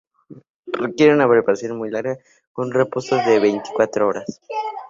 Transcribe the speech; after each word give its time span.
Requiere 0.73 1.13
una 1.13 1.29
preparación 1.29 1.77
muy 1.77 1.91
larga, 1.91 2.17
con 2.53 2.69
un 2.69 2.73
reposo 2.73 3.17
de 3.17 3.39
veinticuatro 3.39 4.07
horas. 4.07 4.41